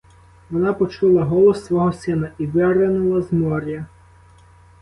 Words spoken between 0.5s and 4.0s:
почула голос свого сина і виринула з моря.